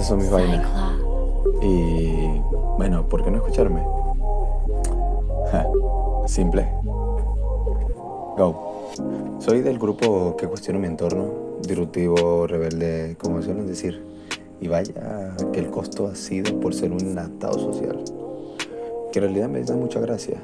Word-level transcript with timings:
son 0.00 0.18
mis 0.18 0.30
vainas. 0.30 0.66
Y 1.60 2.40
bueno, 2.78 3.06
¿por 3.08 3.22
qué 3.22 3.30
no 3.30 3.36
escucharme? 3.38 3.82
simple. 6.26 6.66
Go. 8.36 8.88
Soy 9.38 9.60
del 9.60 9.78
grupo 9.78 10.34
que 10.36 10.46
cuestiona 10.46 10.78
mi 10.78 10.86
entorno, 10.86 11.58
disruptivo, 11.60 12.46
rebelde, 12.46 13.16
como 13.20 13.42
suelen 13.42 13.66
decir. 13.66 14.02
Y 14.60 14.68
vaya 14.68 15.34
que 15.52 15.60
el 15.60 15.70
costo 15.70 16.06
ha 16.06 16.14
sido 16.14 16.58
por 16.60 16.74
ser 16.74 16.92
un 16.92 17.00
inadaptado 17.00 17.58
social. 17.58 18.02
Que 19.12 19.18
en 19.18 19.24
realidad 19.24 19.48
me 19.48 19.62
da 19.62 19.76
mucha 19.76 20.00
gracia. 20.00 20.38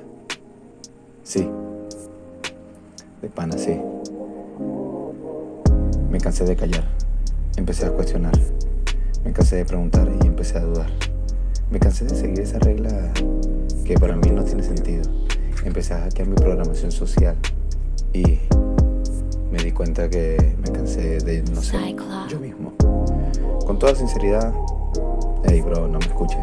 Sí. 1.23 1.49
De 3.23 3.29
pana, 3.29 3.57
sí. 3.57 3.81
Me 6.11 6.21
cansé 6.21 6.45
de 6.45 6.57
callar. 6.57 6.85
Empecé 7.57 7.87
a 7.87 7.91
cuestionar. 7.91 8.33
Me 9.29 9.35
cansé 9.35 9.57
de 9.57 9.67
preguntar 9.67 10.11
y 10.23 10.27
empecé 10.27 10.57
a 10.57 10.63
dudar. 10.63 10.87
Me 11.71 11.79
cansé 11.79 12.07
de 12.07 12.15
seguir 12.15 12.41
esa 12.41 12.59
regla 12.61 13.13
que 13.85 13.95
para 13.99 14.17
mí 14.17 14.31
no 14.31 14.43
tiene 14.43 14.63
sentido. 14.63 15.03
Empecé 15.67 15.93
a 15.93 16.01
hackear 16.01 16.29
mi 16.29 16.35
programación 16.35 16.91
social 16.91 17.37
y 18.15 18.39
me 19.53 19.63
di 19.63 19.71
cuenta 19.73 20.09
que 20.09 20.57
me 20.63 20.73
cansé 20.73 21.19
de 21.19 21.43
no 21.43 21.61
ser 21.61 21.79
yo 22.27 22.41
mismo. 22.41 22.73
Con 23.67 23.79
toda 23.79 23.95
sinceridad, 23.95 24.51
hey 25.45 25.61
bro, 25.61 25.87
no 25.87 25.99
me 25.99 26.07
escuches. 26.07 26.41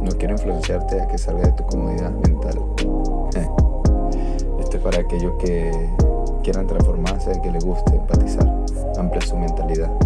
No 0.00 0.10
quiero 0.18 0.32
influenciarte 0.32 0.98
a 0.98 1.06
que 1.06 1.18
salga 1.18 1.42
de 1.42 1.52
tu 1.52 1.66
comodidad 1.66 2.10
mental. 2.10 2.58
Esto 4.60 4.76
es 4.78 4.82
para 4.82 5.00
aquellos 5.00 5.34
que 5.38 5.70
quieran 6.42 6.66
transformarse, 6.66 7.38
que 7.42 7.50
les 7.50 7.62
guste 7.62 7.96
empatizar, 7.96 8.64
ampliar 8.96 9.22
su 9.22 9.36
mentalidad. 9.36 10.05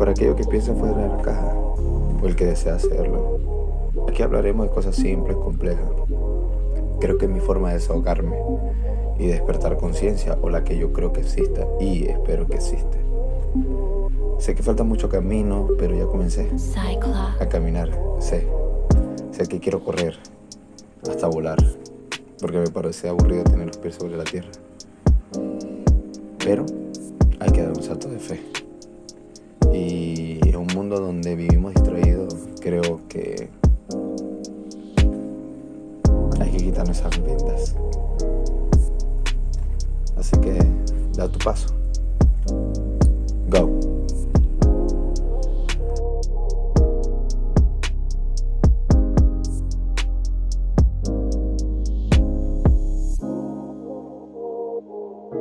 Para 0.00 0.12
aquellos 0.12 0.34
que 0.34 0.44
piensan 0.44 0.78
fuera 0.78 0.96
de 0.96 1.08
la 1.08 1.18
caja, 1.18 1.54
o 1.54 2.26
el 2.26 2.34
que 2.34 2.46
desea 2.46 2.76
hacerlo. 2.76 3.38
Aquí 4.08 4.22
hablaremos 4.22 4.66
de 4.66 4.72
cosas 4.72 4.96
simples, 4.96 5.36
complejas. 5.36 5.90
Creo 7.00 7.18
que 7.18 7.26
es 7.26 7.30
mi 7.30 7.40
forma 7.40 7.68
de 7.68 7.74
desahogarme 7.74 8.38
y 9.18 9.26
despertar 9.26 9.76
conciencia 9.76 10.38
o 10.40 10.48
la 10.48 10.64
que 10.64 10.78
yo 10.78 10.94
creo 10.94 11.12
que 11.12 11.20
exista 11.20 11.66
y 11.78 12.06
espero 12.06 12.46
que 12.46 12.56
existe. 12.56 12.96
Sé 14.38 14.54
que 14.54 14.62
falta 14.62 14.84
mucho 14.84 15.10
camino, 15.10 15.68
pero 15.78 15.94
ya 15.94 16.06
comencé 16.06 16.48
a 17.38 17.46
caminar. 17.50 17.90
Sé, 18.20 18.48
sé 19.32 19.48
que 19.48 19.60
quiero 19.60 19.84
correr 19.84 20.16
hasta 21.06 21.26
volar, 21.26 21.58
porque 22.40 22.56
me 22.56 22.70
parece 22.70 23.10
aburrido 23.10 23.44
tener 23.44 23.66
los 23.66 23.76
pies 23.76 23.96
sobre 23.96 24.16
la 24.16 24.24
tierra. 24.24 24.48
Pero 26.38 26.64
hay 27.38 27.50
que 27.50 27.60
dar 27.60 27.72
un 27.72 27.82
salto 27.82 28.08
de 28.08 28.18
fe 28.18 28.59
donde 30.98 31.36
vivimos 31.36 31.74
distraídos, 31.74 32.34
creo 32.60 33.00
que 33.08 33.48
hay 36.40 36.50
que 36.50 36.56
quitarnos 36.56 36.98
esas 36.98 37.22
vendas. 37.22 37.76
Así 40.16 40.36
que 40.40 40.58
da 41.16 41.28
tu 41.28 41.38
paso. 41.38 41.68
Go. 43.48 43.99